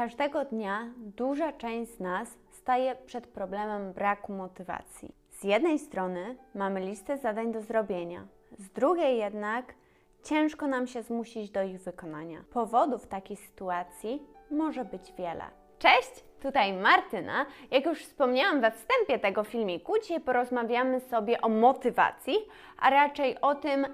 Każdego 0.00 0.44
dnia 0.44 0.88
duża 0.96 1.52
część 1.52 1.92
z 1.92 2.00
nas 2.00 2.38
staje 2.50 2.96
przed 3.06 3.26
problemem 3.26 3.92
braku 3.92 4.32
motywacji. 4.32 5.14
Z 5.30 5.44
jednej 5.44 5.78
strony 5.78 6.36
mamy 6.54 6.80
listę 6.80 7.18
zadań 7.18 7.52
do 7.52 7.60
zrobienia, 7.60 8.26
z 8.58 8.68
drugiej 8.68 9.18
jednak 9.18 9.74
ciężko 10.22 10.66
nam 10.66 10.86
się 10.86 11.02
zmusić 11.02 11.50
do 11.50 11.62
ich 11.62 11.80
wykonania. 11.80 12.44
Powodów 12.52 13.06
takiej 13.06 13.36
sytuacji 13.36 14.22
może 14.50 14.84
być 14.84 15.12
wiele. 15.18 15.44
Cześć, 15.78 16.24
tutaj 16.42 16.72
Martyna. 16.72 17.46
Jak 17.70 17.86
już 17.86 17.98
wspomniałam 17.98 18.60
we 18.60 18.70
wstępie 18.70 19.18
tego 19.18 19.44
filmiku, 19.44 19.92
dzisiaj 20.02 20.20
porozmawiamy 20.20 21.00
sobie 21.00 21.40
o 21.40 21.48
motywacji, 21.48 22.36
a 22.78 22.90
raczej 22.90 23.40
o 23.40 23.54
tym, 23.54 23.86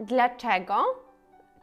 dlaczego 0.00 1.05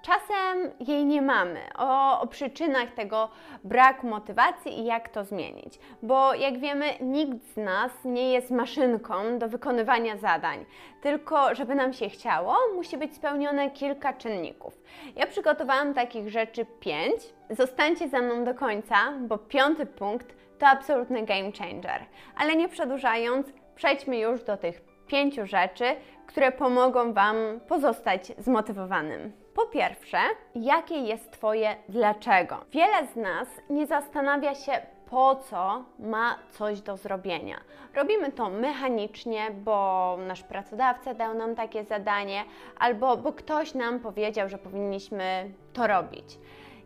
czasem 0.03 0.71
jej 0.79 1.05
nie 1.05 1.21
mamy, 1.21 1.59
o, 1.77 2.21
o, 2.21 2.27
przyczynach 2.27 2.91
tego 2.91 3.29
braku 3.63 4.07
motywacji 4.07 4.79
i 4.79 4.85
jak 4.85 5.09
to 5.09 5.23
zmienić. 5.23 5.79
Bo 6.01 6.33
jak 6.33 6.59
wiemy, 6.59 6.85
nikt 7.01 7.53
z 7.53 7.57
nas 7.57 7.91
nie 8.05 8.33
jest 8.33 8.51
maszynką 8.51 9.39
do 9.39 9.49
wykonywania 9.49 10.17
zadań, 10.17 10.65
tylko 11.01 11.55
żeby 11.55 11.75
nam 11.75 11.93
się 11.93 12.09
chciało, 12.09 12.55
musi 12.75 12.97
być 12.97 13.15
spełnione 13.15 13.71
kilka 13.71 14.13
czynników. 14.13 14.73
Ja 15.15 15.27
przygotowałam 15.27 15.93
takich 15.93 16.29
rzeczy 16.29 16.65
pięć. 16.79 17.21
Zostańcie 17.49 18.09
ze 18.09 18.21
mną 18.21 18.43
do 18.43 18.53
końca, 18.53 18.95
bo 19.19 19.37
piąty 19.37 19.85
punkt 19.85 20.35
to 20.59 20.67
absolutny 20.67 21.25
game 21.25 21.51
changer. 21.51 22.05
Ale 22.37 22.55
nie 22.55 22.69
przedłużając, 22.69 23.47
przejdźmy 23.75 24.17
już 24.17 24.43
do 24.43 24.57
tych 24.57 24.81
pięciu 25.07 25.45
rzeczy, 25.45 25.85
które 26.27 26.51
pomogą 26.51 27.13
Wam 27.13 27.35
pozostać 27.67 28.31
zmotywowanym. 28.37 29.42
Po 29.55 29.65
pierwsze, 29.65 30.17
jakie 30.55 30.95
jest 30.95 31.31
Twoje 31.31 31.75
dlaczego? 31.89 32.57
Wiele 32.71 33.07
z 33.07 33.15
nas 33.15 33.47
nie 33.69 33.87
zastanawia 33.87 34.55
się, 34.55 34.71
po 35.09 35.35
co 35.35 35.83
ma 35.99 36.35
coś 36.51 36.81
do 36.81 36.97
zrobienia. 36.97 37.57
Robimy 37.95 38.31
to 38.31 38.49
mechanicznie, 38.49 39.51
bo 39.51 40.17
nasz 40.27 40.43
pracodawca 40.43 41.13
dał 41.13 41.33
nam 41.33 41.55
takie 41.55 41.83
zadanie, 41.83 42.43
albo 42.79 43.17
bo 43.17 43.33
ktoś 43.33 43.73
nam 43.73 43.99
powiedział, 43.99 44.49
że 44.49 44.57
powinniśmy 44.57 45.51
to 45.73 45.87
robić. 45.87 46.39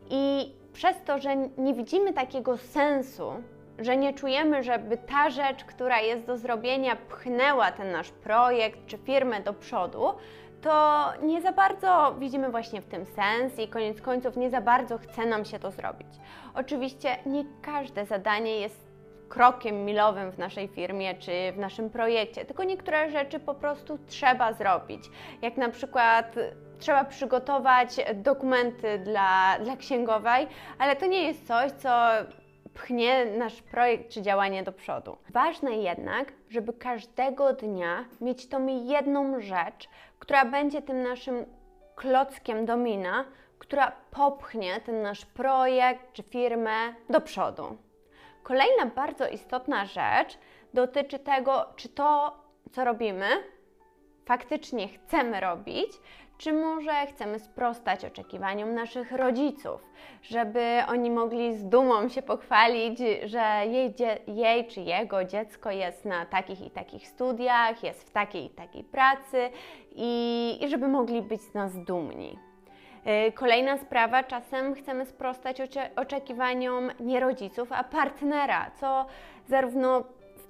I 0.10 0.54
przez 0.74 0.96
to, 1.06 1.20
że 1.20 1.36
nie 1.38 1.74
widzimy 1.74 2.14
takiego 2.14 2.58
sensu, 2.58 3.32
że 3.80 3.98
nie 3.98 4.14
czujemy, 4.14 4.64
żeby 4.64 4.98
ta 4.98 5.30
rzecz, 5.30 5.66
która 5.66 6.02
jest 6.02 6.26
do 6.26 6.38
zrobienia, 6.38 6.96
pchnęła 6.96 7.72
ten 7.72 7.92
nasz 7.92 8.12
projekt 8.12 8.80
czy 8.86 8.98
firmę 8.98 9.42
do 9.42 9.54
przodu, 9.54 10.14
to 10.62 11.06
nie 11.22 11.42
za 11.42 11.52
bardzo 11.52 12.16
widzimy 12.20 12.50
właśnie 12.50 12.82
w 12.82 12.88
tym 12.88 13.06
sens 13.06 13.60
i 13.60 13.68
koniec 13.68 14.02
końców 14.02 14.38
nie 14.38 14.50
za 14.50 14.62
bardzo 14.62 14.98
chce 14.98 15.26
nam 15.26 15.46
się 15.46 15.60
to 15.60 15.72
zrobić. 15.72 16.08
Oczywiście 16.54 17.18
nie 17.26 17.46
każde 17.62 18.06
zadanie 18.06 18.60
jest 18.60 18.88
krokiem 19.30 19.86
milowym 19.86 20.32
w 20.32 20.38
naszej 20.38 20.68
firmie 20.68 21.16
czy 21.16 21.32
w 21.52 21.58
naszym 21.58 21.90
projekcie, 21.90 22.46
tylko 22.46 22.64
niektóre 22.64 23.12
rzeczy 23.12 23.40
po 23.40 23.54
prostu 23.54 24.00
trzeba 24.08 24.54
zrobić. 24.54 25.04
Jak 25.42 25.58
na 25.58 25.70
przykład 25.70 26.36
trzeba 26.80 27.04
przygotować 27.06 27.96
dokumenty 28.14 29.00
dla, 29.00 29.60
dla 29.60 29.78
księgowej, 29.78 30.48
ale 30.80 30.96
to 30.96 31.06
nie 31.06 31.24
jest 31.24 31.48
coś, 31.48 31.72
co 31.72 31.90
pchnie 32.78 33.26
nasz 33.26 33.62
projekt 33.62 34.10
czy 34.10 34.22
działanie 34.22 34.64
do 34.64 34.72
przodu. 34.72 35.18
Ważne 35.30 35.78
jednak, 35.78 36.32
żeby 36.50 36.74
każdego 36.74 37.54
dnia 37.54 38.06
mieć 38.22 38.48
tą 38.48 38.68
jedną 38.68 39.42
rzecz, 39.42 39.90
która 40.20 40.46
będzie 40.46 40.82
tym 40.82 41.04
naszym 41.04 41.46
klockiem 41.96 42.66
domina, 42.66 43.26
która 43.60 43.92
popchnie 44.12 44.82
ten 44.82 45.02
nasz 45.02 45.26
projekt 45.26 46.14
czy 46.14 46.24
firmę 46.24 46.94
do 47.10 47.22
przodu. 47.22 47.78
Kolejna 48.44 48.86
bardzo 48.86 49.28
istotna 49.28 49.86
rzecz 49.86 50.38
dotyczy 50.74 51.20
tego, 51.20 51.66
czy 51.76 51.90
to, 51.90 52.38
co 52.72 52.86
robimy, 52.86 53.28
faktycznie 54.26 54.88
chcemy 54.88 55.40
robić, 55.40 55.92
czy 56.38 56.54
może 56.54 57.06
chcemy 57.08 57.40
sprostać 57.40 58.06
oczekiwaniom 58.06 58.74
naszych 58.74 59.12
rodziców, 59.12 59.82
żeby 60.22 60.80
oni 60.88 61.12
mogli 61.12 61.58
z 61.58 61.64
dumą 61.64 62.10
się 62.10 62.22
pochwalić, 62.22 63.00
że 63.24 63.62
jej, 63.66 63.94
jej 64.28 64.68
czy 64.68 64.82
jego 64.82 65.26
dziecko 65.26 65.72
jest 65.72 66.06
na 66.06 66.26
takich 66.26 66.62
i 66.62 66.72
takich 66.72 67.08
studiach, 67.08 67.84
jest 67.84 68.10
w 68.10 68.12
takiej 68.12 68.46
i 68.46 68.50
takiej 68.50 68.84
pracy 68.84 69.50
i, 69.96 70.58
i 70.62 70.70
żeby 70.70 70.88
mogli 70.88 71.22
być 71.22 71.42
z 71.42 71.54
nas 71.54 71.84
dumni. 71.84 72.40
Y, 73.28 73.32
kolejna 73.32 73.78
sprawa, 73.78 74.24
czasem 74.24 74.76
chcemy 74.76 75.06
sprostać 75.06 75.58
oczekiwaniom 75.96 76.92
nie 77.00 77.20
rodziców, 77.20 77.72
a 77.72 77.84
partnera, 77.84 78.72
co 78.80 79.06
zarówno 79.48 80.04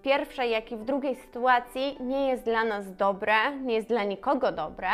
pierwszej, 0.07 0.51
jak 0.51 0.71
i 0.71 0.75
w 0.75 0.85
drugiej 0.85 1.15
sytuacji 1.15 1.97
nie 1.99 2.27
jest 2.27 2.43
dla 2.43 2.63
nas 2.63 2.95
dobre, 2.95 3.33
nie 3.63 3.75
jest 3.75 3.87
dla 3.87 4.03
nikogo 4.03 4.51
dobre 4.51 4.87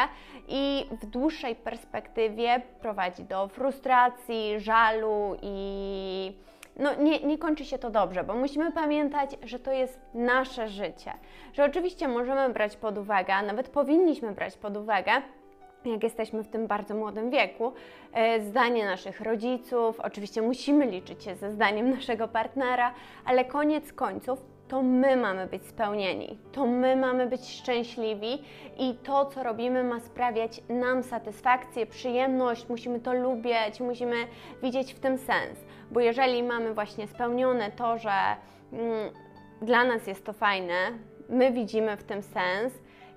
i 0.48 0.86
w 1.02 1.06
dłuższej 1.06 1.56
perspektywie 1.56 2.62
prowadzi 2.82 3.24
do 3.24 3.48
frustracji, 3.48 4.60
żalu 4.60 5.36
i 5.42 6.34
no, 6.80 6.96
nie, 6.96 7.20
nie 7.20 7.38
kończy 7.38 7.66
się 7.66 7.78
to 7.78 7.90
dobrze, 7.90 8.24
bo 8.24 8.34
musimy 8.34 8.72
pamiętać, 8.72 9.30
że 9.44 9.60
to 9.60 9.72
jest 9.72 10.00
nasze 10.14 10.68
życie. 10.68 11.14
Że 11.54 11.66
oczywiście 11.66 12.08
możemy 12.08 12.54
brać 12.54 12.78
pod 12.78 12.98
uwagę, 12.98 13.34
nawet 13.42 13.70
powinniśmy 13.70 14.32
brać 14.32 14.58
pod 14.58 14.78
uwagę, 14.78 15.12
jak 15.86 16.04
jesteśmy 16.04 16.44
w 16.44 16.48
tym 16.48 16.68
bardzo 16.68 16.96
młodym 16.96 17.30
wieku, 17.30 17.74
e, 18.14 18.42
zdanie 18.42 18.86
naszych 18.86 19.22
rodziców, 19.22 20.00
oczywiście 20.00 20.42
musimy 20.42 20.86
liczyć 20.86 21.24
się 21.24 21.36
ze 21.36 21.52
zdaniem 21.52 21.90
naszego 21.90 22.28
partnera, 22.28 22.94
ale 23.26 23.46
koniec 23.46 23.94
końców 23.94 24.53
to 24.74 24.82
my 24.82 25.16
mamy 25.16 25.48
być 25.48 25.66
spełnieni, 25.66 26.38
to 26.52 26.66
my 26.66 26.96
mamy 26.96 27.28
być 27.28 27.50
szczęśliwi 27.50 28.44
i 28.78 28.96
to, 29.04 29.26
co 29.26 29.44
robimy, 29.44 29.84
ma 29.84 30.00
sprawiać 30.00 30.62
nam 30.70 31.04
satysfakcję, 31.04 31.86
przyjemność, 31.86 32.70
musimy 32.70 33.00
to 33.00 33.14
lubić, 33.14 33.80
musimy 33.80 34.16
widzieć 34.64 34.94
w 34.94 35.00
tym 35.00 35.18
sens. 35.18 35.60
Bo 35.92 36.00
jeżeli 36.00 36.44
mamy 36.44 36.74
właśnie 36.74 37.08
spełnione 37.08 37.72
to, 37.72 37.98
że 37.98 38.12
mm, 38.72 39.10
dla 39.62 39.84
nas 39.84 40.08
jest 40.08 40.26
to 40.26 40.34
fajne, 40.34 40.74
my 41.30 41.52
widzimy 41.52 41.98
w 41.98 42.04
tym 42.04 42.22
sens, 42.22 42.74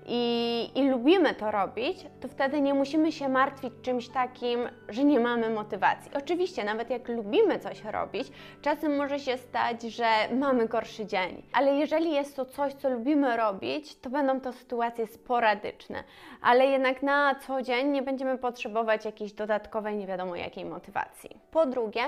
i, 0.07 0.69
i 0.75 0.89
lubimy 0.89 1.35
to 1.35 1.51
robić, 1.51 2.05
to 2.19 2.27
wtedy 2.27 2.61
nie 2.61 2.73
musimy 2.73 3.11
się 3.11 3.29
martwić 3.29 3.73
czymś 3.81 4.09
takim, 4.09 4.59
że 4.89 5.03
nie 5.03 5.19
mamy 5.19 5.49
motywacji. 5.49 6.11
Oczywiście, 6.13 6.63
nawet 6.63 6.89
jak 6.89 7.07
lubimy 7.07 7.59
coś 7.59 7.83
robić, 7.83 8.27
czasem 8.61 8.97
może 8.97 9.19
się 9.19 9.37
stać, 9.37 9.81
że 9.81 10.05
mamy 10.35 10.67
gorszy 10.67 11.05
dzień, 11.05 11.43
ale 11.53 11.75
jeżeli 11.75 12.11
jest 12.11 12.35
to 12.35 12.45
coś, 12.45 12.73
co 12.73 12.89
lubimy 12.89 13.37
robić, 13.37 13.95
to 13.99 14.09
będą 14.09 14.41
to 14.41 14.53
sytuacje 14.53 15.07
sporadyczne, 15.07 16.03
ale 16.41 16.65
jednak 16.65 17.03
na 17.03 17.35
co 17.35 17.61
dzień 17.61 17.87
nie 17.87 18.01
będziemy 18.01 18.37
potrzebować 18.37 19.05
jakiejś 19.05 19.33
dodatkowej, 19.33 19.95
nie 19.95 20.07
wiadomo 20.07 20.35
jakiej 20.35 20.65
motywacji. 20.65 21.29
Po 21.51 21.65
drugie, 21.65 22.01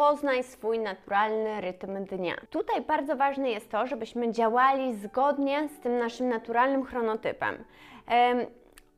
Poznaj 0.00 0.42
swój 0.42 0.78
naturalny 0.78 1.60
rytm 1.60 2.04
dnia. 2.04 2.34
Tutaj 2.50 2.82
bardzo 2.82 3.16
ważne 3.16 3.50
jest 3.50 3.70
to, 3.70 3.86
żebyśmy 3.86 4.32
działali 4.32 4.94
zgodnie 4.94 5.68
z 5.68 5.80
tym 5.80 5.98
naszym 5.98 6.28
naturalnym 6.28 6.84
chronotypem. 6.84 7.64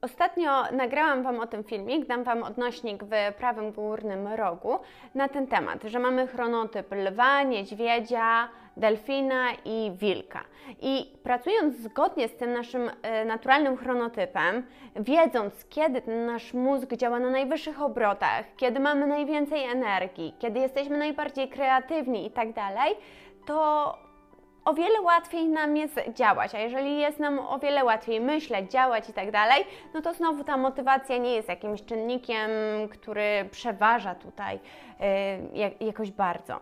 Ostatnio 0.05 0.63
nagrałam 0.73 1.23
Wam 1.23 1.41
o 1.41 1.47
tym 1.47 1.65
filmik, 1.65 2.07
dam 2.07 2.25
Wam 2.25 2.43
odnośnik 2.43 3.05
w 3.05 3.35
prawym 3.39 3.73
górnym 3.73 4.27
rogu 4.29 4.79
na 5.15 5.29
ten 5.29 5.47
temat, 5.47 5.83
że 5.85 5.99
mamy 5.99 6.27
chronotyp 6.27 6.93
lwa, 6.93 7.43
niedźwiedzia, 7.43 8.49
delfina 8.77 9.47
i 9.65 9.93
wilka. 9.95 10.45
I 10.81 11.13
pracując 11.23 11.77
zgodnie 11.77 12.29
z 12.29 12.37
tym 12.37 12.53
naszym 12.53 12.91
e, 13.03 13.25
naturalnym 13.25 13.77
chronotypem, 13.77 14.67
wiedząc 14.97 15.65
kiedy 15.65 16.01
ten 16.01 16.27
nasz 16.27 16.55
mózg 16.55 16.93
działa 16.95 17.19
na 17.19 17.31
najwyższych 17.31 17.83
obrotach, 17.83 18.45
kiedy 18.57 18.81
mamy 18.81 19.07
najwięcej 19.07 19.65
energii, 19.65 20.35
kiedy 20.39 20.61
jesteśmy 20.61 20.99
najbardziej 20.99 21.49
kreatywni 21.49 22.27
i 22.27 22.31
tak 22.31 22.53
dalej, 22.53 22.95
to 23.47 24.12
o 24.65 24.75
wiele 24.75 25.01
łatwiej 25.01 25.49
nam 25.49 25.77
jest 25.77 26.01
działać, 26.15 26.55
a 26.55 26.59
jeżeli 26.59 26.99
jest 26.99 27.19
nam 27.19 27.39
o 27.39 27.59
wiele 27.59 27.85
łatwiej 27.85 28.21
myśleć, 28.21 28.71
działać 28.71 29.09
i 29.09 29.13
tak 29.13 29.31
dalej, 29.31 29.65
no 29.95 30.03
to 30.03 30.15
znowu 30.15 30.45
ta 30.45 30.57
motywacja 30.57 31.17
nie 31.17 31.35
jest 31.35 31.49
jakimś 31.49 31.85
czynnikiem, 31.85 32.51
który 32.91 33.49
przeważa 33.51 34.15
tutaj 34.15 34.61
yy, 35.55 35.87
jakoś 35.87 36.11
bardzo. 36.11 36.61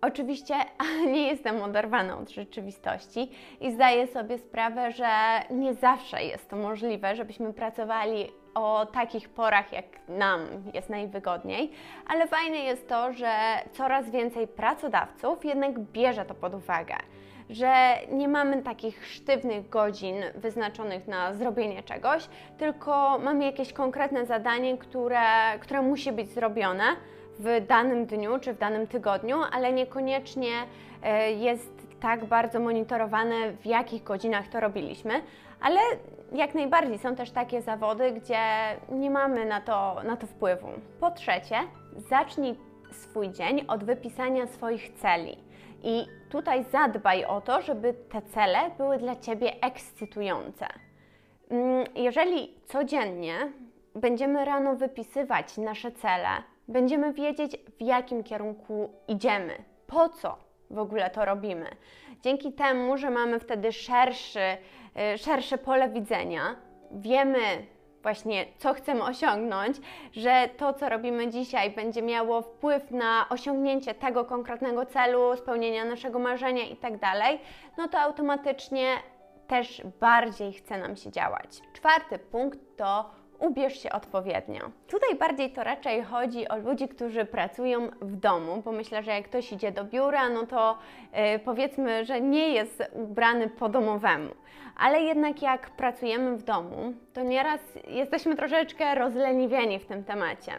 Oczywiście 0.00 0.54
nie 1.14 1.26
jestem 1.26 1.62
oderwana 1.62 2.18
od 2.18 2.30
rzeczywistości 2.30 3.30
i 3.60 3.72
zdaję 3.72 4.06
sobie 4.06 4.38
sprawę, 4.38 4.92
że 4.92 5.08
nie 5.50 5.74
zawsze 5.74 6.24
jest 6.24 6.50
to 6.50 6.56
możliwe, 6.56 7.16
żebyśmy 7.16 7.52
pracowali 7.52 8.28
o 8.54 8.86
takich 8.86 9.28
porach, 9.28 9.72
jak 9.72 9.84
nam 10.08 10.40
jest 10.74 10.90
najwygodniej, 10.90 11.72
ale 12.06 12.26
fajne 12.26 12.56
jest 12.58 12.88
to, 12.88 13.12
że 13.12 13.30
coraz 13.72 14.10
więcej 14.10 14.46
pracodawców 14.46 15.44
jednak 15.44 15.78
bierze 15.78 16.24
to 16.24 16.34
pod 16.34 16.54
uwagę 16.54 16.94
że 17.50 17.98
nie 18.10 18.28
mamy 18.28 18.62
takich 18.62 19.06
sztywnych 19.06 19.68
godzin 19.68 20.16
wyznaczonych 20.34 21.08
na 21.08 21.34
zrobienie 21.34 21.82
czegoś, 21.82 22.28
tylko 22.58 23.18
mamy 23.18 23.44
jakieś 23.44 23.72
konkretne 23.72 24.26
zadanie, 24.26 24.78
które, 24.78 25.58
które 25.60 25.82
musi 25.82 26.12
być 26.12 26.28
zrobione 26.28 26.84
w 27.38 27.66
danym 27.66 28.06
dniu 28.06 28.38
czy 28.38 28.52
w 28.52 28.58
danym 28.58 28.86
tygodniu, 28.86 29.36
ale 29.52 29.72
niekoniecznie 29.72 30.52
e, 31.02 31.32
tak 32.00 32.24
bardzo 32.24 32.60
monitorowane, 32.60 33.52
w 33.52 33.66
jakich 33.66 34.02
godzinach 34.04 34.48
to 34.48 34.60
robiliśmy, 34.60 35.22
ale 35.60 35.80
jak 36.32 36.54
najbardziej 36.54 36.98
są 36.98 37.16
też 37.16 37.30
takie 37.30 37.62
zawody, 37.62 38.12
gdzie 38.12 38.38
nie 38.88 39.10
mamy 39.10 39.44
na 39.44 39.60
to, 39.60 39.96
na 40.04 40.16
to 40.16 40.26
wpływu. 40.26 40.68
Po 41.00 41.10
trzecie, 41.10 41.56
zacznij 41.96 42.54
swój 42.92 43.30
dzień 43.30 43.64
od 43.68 43.84
wypisania 43.84 44.46
swoich 44.46 44.92
celi. 44.92 45.38
I 45.82 46.06
tutaj 46.30 46.64
zadbaj 46.64 47.24
o 47.24 47.40
to, 47.40 47.62
żeby 47.62 47.94
te 47.94 48.22
cele 48.22 48.58
były 48.78 48.98
dla 48.98 49.16
Ciebie 49.16 49.52
ekscytujące. 49.62 50.66
Mm, 51.50 51.84
jeżeli 51.94 52.54
codziennie 52.66 53.34
będziemy 53.94 54.44
rano 54.44 54.76
wypisywać 54.76 55.56
nasze 55.56 55.92
cele, 55.92 56.28
będziemy 56.68 57.12
wiedzieć, 57.12 57.56
w 57.78 57.82
jakim 57.82 58.22
kierunku 58.22 58.90
idziemy, 59.08 59.54
po 59.86 60.08
co 60.08 60.47
w 60.70 60.78
ogóle 60.78 61.10
to 61.10 61.24
robimy. 61.24 61.66
Dzięki 62.22 62.52
temu, 62.52 62.96
że 62.96 63.10
mamy 63.10 63.40
wtedy 63.40 63.72
szerszy, 63.72 64.40
y, 65.14 65.18
szersze 65.18 65.58
pole 65.58 65.88
widzenia, 65.88 66.56
wiemy 66.90 67.38
właśnie, 68.02 68.46
co 68.58 68.74
chcemy 68.74 69.02
osiągnąć, 69.02 69.76
że 70.12 70.48
to, 70.56 70.72
co 70.72 70.88
robimy 70.88 71.28
dzisiaj, 71.28 71.70
będzie 71.70 72.02
miało 72.02 72.42
wpływ 72.42 72.90
na 72.90 73.26
osiągnięcie 73.28 73.94
tego 73.94 74.24
konkretnego 74.24 74.86
celu, 74.86 75.36
spełnienia 75.36 75.84
naszego 75.84 76.18
marzenia 76.18 76.62
itd., 76.62 76.98
tak 77.00 77.38
no 77.78 77.88
to 77.88 77.98
automatycznie 77.98 78.96
też 79.46 79.82
bardziej 80.00 80.52
chce 80.52 80.78
nam 80.78 80.96
się 80.96 81.10
działać. 81.10 81.60
Czwarty 81.72 82.18
punkt 82.18 82.58
to 82.76 83.10
ubierz 83.38 83.82
się 83.82 83.92
odpowiednio. 83.92 84.60
Tutaj 84.86 85.14
bardziej 85.14 85.50
to 85.50 85.64
raczej 85.64 86.02
chodzi 86.02 86.48
o 86.48 86.56
ludzi, 86.56 86.88
którzy 86.88 87.24
pracują 87.24 87.88
w 88.00 88.16
domu, 88.16 88.62
bo 88.64 88.72
myślę, 88.72 89.02
że 89.02 89.10
jak 89.10 89.24
ktoś 89.24 89.52
idzie 89.52 89.72
do 89.72 89.84
biura, 89.84 90.28
no 90.28 90.46
to 90.46 90.78
yy, 91.12 91.38
powiedzmy, 91.38 92.04
że 92.04 92.20
nie 92.20 92.48
jest 92.48 92.82
ubrany 92.92 93.48
po 93.48 93.68
domowemu. 93.68 94.30
Ale 94.76 95.00
jednak 95.00 95.42
jak 95.42 95.70
pracujemy 95.70 96.36
w 96.36 96.42
domu, 96.42 96.92
to 97.12 97.22
nieraz 97.22 97.60
jesteśmy 97.88 98.36
troszeczkę 98.36 98.94
rozleniwieni 98.94 99.78
w 99.78 99.86
tym 99.86 100.04
temacie. 100.04 100.52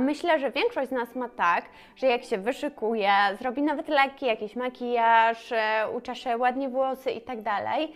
Myślę, 0.00 0.38
że 0.38 0.50
większość 0.50 0.88
z 0.88 0.92
nas 0.92 1.14
ma 1.14 1.28
tak, 1.28 1.64
że 1.96 2.06
jak 2.06 2.24
się 2.24 2.38
wyszykuje, 2.38 3.10
zrobi 3.40 3.62
nawet 3.62 3.88
lekki 3.88 4.26
jakiś 4.26 4.56
makijaż, 4.56 5.52
e, 5.52 5.86
uczesze 5.96 6.38
ładnie 6.38 6.68
włosy 6.68 7.10
i 7.10 7.20
tak 7.20 7.42
dalej, 7.42 7.92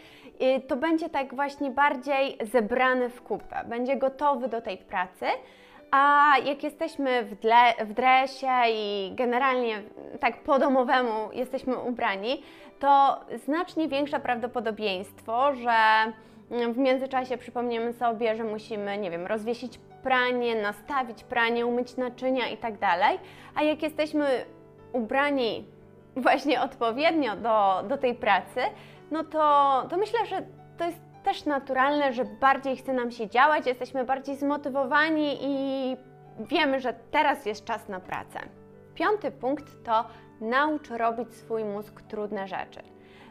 to 0.68 0.76
będzie 0.76 1.08
tak 1.08 1.34
właśnie 1.34 1.70
bardziej 1.70 2.38
zebrany 2.52 3.08
w 3.08 3.22
kupę, 3.22 3.64
będzie 3.66 3.96
gotowy 3.96 4.48
do 4.48 4.60
tej 4.60 4.78
pracy. 4.78 5.26
A 5.90 6.34
jak 6.44 6.62
jesteśmy 6.62 7.24
w, 7.24 7.34
dle, 7.34 7.74
w 7.84 7.92
dresie 7.92 8.52
i 8.68 9.12
generalnie 9.14 9.82
tak 10.20 10.42
po 10.42 10.58
domowemu 10.58 11.32
jesteśmy 11.32 11.76
ubrani, 11.76 12.42
to 12.78 13.20
znacznie 13.44 13.88
większe 13.88 14.20
prawdopodobieństwo, 14.20 15.54
że 15.54 15.72
w 16.72 16.78
międzyczasie 16.78 17.38
przypomniemy 17.38 17.92
sobie, 17.92 18.36
że 18.36 18.44
musimy, 18.44 18.98
nie 18.98 19.10
wiem, 19.10 19.26
rozwiesić 19.26 19.78
pranie, 20.02 20.62
nastawić 20.62 21.25
pranie, 21.25 21.66
umyć 21.66 21.96
naczynia 21.96 22.49
i 22.49 22.56
tak. 22.56 22.75
A 23.54 23.62
jak 23.62 23.82
jesteśmy 23.82 24.44
ubrani 24.93 25.64
właśnie 26.16 26.60
odpowiednio 26.60 27.37
do, 27.37 27.82
do 27.88 27.99
tej 27.99 28.14
pracy, 28.14 28.60
no 29.10 29.25
to, 29.25 29.87
to 29.90 29.96
myślę, 29.96 30.26
że 30.26 30.43
to 30.78 30.84
jest 30.84 31.00
też 31.25 31.44
naturalne, 31.44 32.12
że 32.12 32.25
bardziej 32.25 32.76
chce 32.76 32.93
nam 32.93 33.10
się 33.10 33.28
działać, 33.28 33.66
jesteśmy 33.66 34.04
bardziej 34.04 34.37
zmotywowani 34.37 35.38
i 35.40 35.96
wiemy, 36.38 36.81
że 36.81 36.94
teraz 37.10 37.46
jest 37.46 37.64
czas 37.64 37.88
na 37.88 38.00
pracę. 38.00 38.40
Piąty 38.94 39.31
punkt 39.31 39.84
to 39.84 40.05
naucz 40.40 40.90
robić 40.90 41.34
swój 41.34 41.64
mózg 41.64 42.02
trudne 42.02 42.48
rzeczy. 42.48 42.81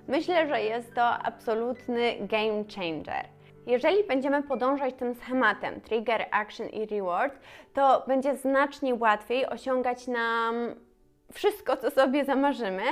Myślę, 0.07 0.47
że 0.47 0.61
jest 0.61 0.95
to 0.95 1.03
absolutny 1.03 2.15
game 2.19 2.63
changer. 2.75 3.25
Jeżeli 3.67 4.03
będziemy 4.03 4.43
podążać 4.43 4.95
tym 4.95 5.15
schematem 5.15 5.81
trigger, 5.81 6.25
action 6.31 6.69
i 6.69 6.85
reward, 6.85 7.39
to 7.73 8.03
będzie 8.07 8.35
znacznie 8.35 8.95
łatwiej 8.95 9.45
osiągać 9.45 10.07
nam 10.07 10.75
wszystko, 11.33 11.77
co 11.77 11.91
sobie 11.91 12.25
zamarzymy, 12.25 12.83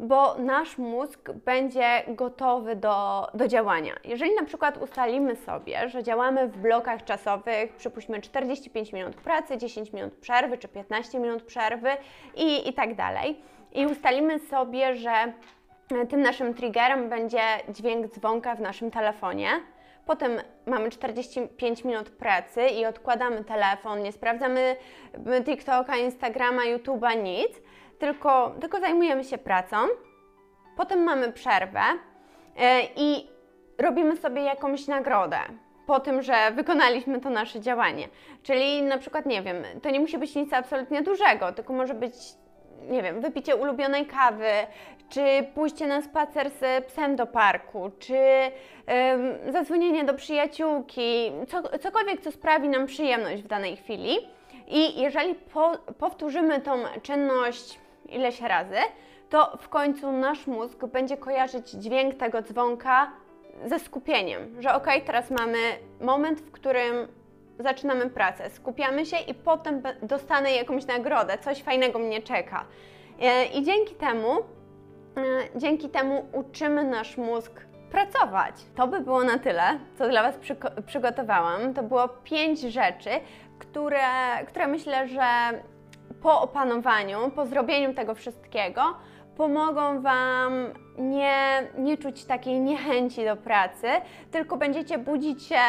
bo 0.00 0.38
nasz 0.38 0.78
mózg 0.78 1.32
będzie 1.32 2.02
gotowy 2.08 2.76
do, 2.76 3.28
do 3.34 3.48
działania. 3.48 3.92
Jeżeli 4.04 4.34
na 4.34 4.44
przykład 4.44 4.82
ustalimy 4.82 5.36
sobie, 5.36 5.88
że 5.88 6.02
działamy 6.02 6.48
w 6.48 6.58
blokach 6.58 7.04
czasowych, 7.04 7.72
przypuśćmy 7.72 8.20
45 8.20 8.92
minut 8.92 9.16
pracy, 9.16 9.58
10 9.58 9.92
minut 9.92 10.14
przerwy 10.14 10.58
czy 10.58 10.68
15 10.68 11.18
minut 11.18 11.42
przerwy 11.42 11.90
i, 12.34 12.68
i 12.68 12.72
tak 12.72 12.94
dalej, 12.94 13.40
i 13.72 13.86
ustalimy 13.86 14.38
sobie, 14.38 14.96
że 14.96 15.32
tym 16.08 16.20
naszym 16.20 16.54
triggerem 16.54 17.08
będzie 17.08 17.42
dźwięk 17.68 18.06
dzwonka 18.06 18.54
w 18.54 18.60
naszym 18.60 18.90
telefonie, 18.90 19.48
Potem 20.06 20.40
mamy 20.66 20.90
45 20.90 21.84
minut 21.84 22.10
pracy 22.10 22.66
i 22.66 22.86
odkładamy 22.86 23.44
telefon, 23.44 24.02
nie 24.02 24.12
sprawdzamy 24.12 24.76
TikToka, 25.44 25.96
Instagrama, 25.96 26.62
YouTube'a, 26.62 27.22
nic, 27.22 27.48
tylko, 27.98 28.54
tylko 28.60 28.80
zajmujemy 28.80 29.24
się 29.24 29.38
pracą. 29.38 29.76
Potem 30.76 31.02
mamy 31.02 31.32
przerwę 31.32 31.80
e, 32.56 32.82
i 32.96 33.28
robimy 33.78 34.16
sobie 34.16 34.42
jakąś 34.42 34.86
nagrodę 34.86 35.38
po 35.86 36.00
tym, 36.00 36.22
że 36.22 36.52
wykonaliśmy 36.52 37.20
to 37.20 37.30
nasze 37.30 37.60
działanie. 37.60 38.08
Czyli 38.42 38.82
na 38.82 38.98
przykład, 38.98 39.26
nie 39.26 39.42
wiem, 39.42 39.56
to 39.82 39.90
nie 39.90 40.00
musi 40.00 40.18
być 40.18 40.34
nic 40.34 40.52
absolutnie 40.52 41.02
dużego, 41.02 41.52
tylko 41.52 41.72
może 41.72 41.94
być 41.94 42.14
nie 42.88 43.02
wiem, 43.02 43.20
wypicie 43.20 43.56
ulubionej 43.56 44.06
kawy, 44.06 44.50
czy 45.08 45.46
pójście 45.54 45.86
na 45.86 46.02
spacer 46.02 46.50
z 46.50 46.84
psem 46.86 47.16
do 47.16 47.26
parku, 47.26 47.90
czy 47.98 48.16
ym, 48.16 49.52
zadzwonienie 49.52 50.04
do 50.04 50.14
przyjaciółki, 50.14 51.32
co, 51.48 51.78
cokolwiek, 51.78 52.20
co 52.20 52.32
sprawi 52.32 52.68
nam 52.68 52.86
przyjemność 52.86 53.42
w 53.42 53.46
danej 53.46 53.76
chwili. 53.76 54.16
I 54.68 55.00
jeżeli 55.00 55.34
po, 55.34 55.72
powtórzymy 55.98 56.60
tą 56.60 56.72
czynność 57.02 57.78
ileś 58.08 58.40
razy, 58.40 58.78
to 59.30 59.58
w 59.60 59.68
końcu 59.68 60.12
nasz 60.12 60.46
mózg 60.46 60.86
będzie 60.86 61.16
kojarzyć 61.16 61.70
dźwięk 61.70 62.14
tego 62.14 62.42
dzwonka 62.42 63.10
ze 63.64 63.78
skupieniem, 63.78 64.62
że 64.62 64.74
ok, 64.74 64.86
teraz 65.06 65.30
mamy 65.30 65.58
moment, 66.00 66.40
w 66.40 66.50
którym 66.50 67.08
zaczynamy 67.58 68.10
pracę, 68.10 68.50
skupiamy 68.50 69.06
się 69.06 69.16
i 69.16 69.34
potem 69.34 69.82
dostanę 70.02 70.52
jakąś 70.52 70.86
nagrodę, 70.86 71.38
coś 71.38 71.62
fajnego 71.62 71.98
mnie 71.98 72.22
czeka. 72.22 72.64
E, 73.20 73.44
I 73.44 73.62
dzięki 73.62 73.94
temu, 73.94 74.32
e, 74.36 74.42
dzięki 75.56 75.88
temu 75.88 76.26
uczymy 76.32 76.84
nasz 76.84 77.16
mózg 77.16 77.66
pracować. 77.90 78.54
To 78.76 78.86
by 78.86 79.00
było 79.00 79.24
na 79.24 79.38
tyle, 79.38 79.62
co 79.98 80.08
dla 80.08 80.22
Was 80.22 80.34
przygotowałam. 80.86 81.74
To 81.74 81.82
było 81.82 82.08
pięć 82.08 82.60
rzeczy, 82.60 83.10
które, 83.58 84.00
które 84.46 84.66
myślę, 84.66 85.08
że 85.08 85.22
po 86.22 86.40
opanowaniu, 86.40 87.30
po 87.30 87.46
zrobieniu 87.46 87.94
tego 87.94 88.14
wszystkiego, 88.14 88.82
pomogą 89.36 90.02
Wam 90.02 90.52
nie, 90.98 91.62
nie 91.78 91.98
czuć 91.98 92.24
takiej 92.24 92.60
niechęci 92.60 93.24
do 93.24 93.36
pracy, 93.36 93.86
tylko 94.30 94.56
będziecie 94.56 94.98
budzić 94.98 95.42
się 95.42 95.60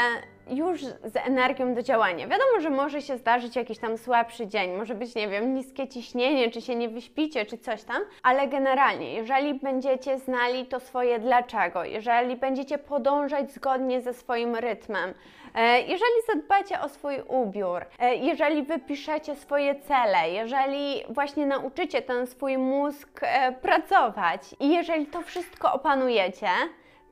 już 0.50 0.82
z 0.82 1.16
energią 1.16 1.74
do 1.74 1.84
działania. 1.84 2.28
Wiadomo, 2.28 2.62
że 2.62 2.70
może 2.70 3.02
się 3.02 3.18
zdarzyć 3.18 3.56
jakiś 3.56 3.80
tam 3.80 3.98
słabszy 3.98 4.48
dzień, 4.48 4.72
może 4.72 4.96
być, 4.96 5.16
nie 5.16 5.28
wiem, 5.28 5.56
niskie 5.56 5.88
ciśnienie, 5.88 6.52
czy 6.52 6.62
się 6.62 6.76
nie 6.76 6.90
wyśpicie, 6.90 7.46
czy 7.46 7.58
coś 7.58 7.84
tam, 7.84 8.02
ale 8.24 8.48
generalnie, 8.48 9.14
jeżeli 9.14 9.54
będziecie 9.54 10.18
znali 10.18 10.66
to 10.66 10.80
swoje 10.80 11.20
dlaczego, 11.20 11.84
jeżeli 11.84 12.36
będziecie 12.36 12.78
podążać 12.78 13.52
zgodnie 13.52 14.02
ze 14.02 14.14
swoim 14.14 14.56
rytmem, 14.56 15.14
e, 15.56 15.82
jeżeli 15.82 16.16
zadbacie 16.34 16.82
o 16.82 16.90
swój 16.90 17.16
ubiór, 17.28 17.86
e, 18.00 18.16
jeżeli 18.16 18.64
wypiszecie 18.64 19.36
swoje 19.36 19.76
cele, 19.76 20.30
jeżeli 20.30 21.04
właśnie 21.10 21.46
nauczycie 21.46 22.02
ten 22.02 22.28
swój 22.28 22.58
mózg 22.58 23.20
e, 23.22 23.52
pracować 23.52 24.42
i 24.60 24.70
jeżeli 24.70 25.06
to 25.06 25.22
wszystko 25.22 25.74
opanujecie, 25.74 26.48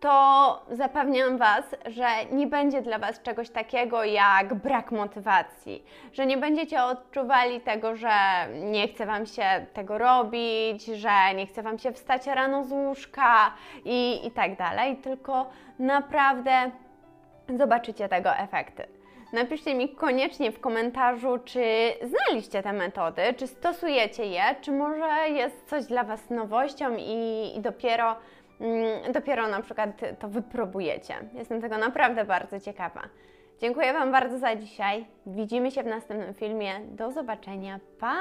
to 0.06 0.62
zapewniam 0.72 1.38
Was, 1.38 1.76
że 1.86 2.08
nie 2.32 2.48
będzie 2.48 2.82
dla 2.82 3.00
Was 3.00 3.22
czegoś 3.22 3.50
takiego 3.50 4.04
jak 4.04 4.54
brak 4.54 4.92
motywacji, 4.92 5.86
że 6.14 6.26
nie 6.26 6.38
będziecie 6.38 6.84
odczuwali 6.84 7.62
tego, 7.62 7.96
że 7.96 8.10
nie 8.62 8.88
chce 8.88 9.06
Wam 9.06 9.26
się 9.26 9.66
tego 9.74 9.98
robić, 9.98 10.86
że 10.86 11.34
nie 11.36 11.48
chce 11.48 11.64
Wam 11.64 11.80
się 11.80 11.92
wstać 11.92 12.28
rano 12.28 12.64
z 12.64 12.72
łóżka 12.72 13.54
i, 13.86 14.28
i 14.28 14.32
tak 14.32 14.58
dalej, 14.58 14.98
tylko 14.98 15.50
naprawdę 15.80 16.72
zobaczycie 17.58 18.10
tego 18.10 18.36
efekty. 18.36 18.88
Napiszcie 19.34 19.76
mi 19.76 19.90
koniecznie 19.90 20.52
w 20.52 20.60
komentarzu, 20.60 21.38
czy 21.46 21.64
znaliście 22.04 22.64
te 22.64 22.74
metody, 22.74 23.22
czy 23.38 23.48
stosujecie 23.48 24.26
je, 24.26 24.44
czy 24.62 24.72
może 24.72 25.30
jest 25.30 25.70
coś 25.70 25.86
dla 25.86 26.04
Was 26.04 26.30
nowością 26.30 26.96
i, 26.98 27.52
i 27.58 27.62
dopiero 27.62 28.16
dopiero 29.14 29.48
na 29.48 29.62
przykład 29.62 29.90
to 30.20 30.28
wypróbujecie. 30.28 31.14
Jestem 31.34 31.62
tego 31.62 31.78
naprawdę 31.78 32.26
bardzo 32.26 32.60
ciekawa. 32.60 33.02
Dziękuję 33.62 33.94
Wam 33.94 34.12
bardzo 34.12 34.40
za 34.40 34.56
dzisiaj. 34.56 35.06
Widzimy 35.26 35.72
się 35.72 35.84
w 35.84 35.88
następnym 35.88 36.34
filmie. 36.34 36.72
Do 36.80 37.12
zobaczenia. 37.12 37.80
Pa! 38.00 38.16